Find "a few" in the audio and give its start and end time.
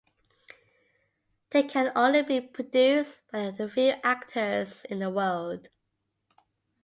3.59-3.93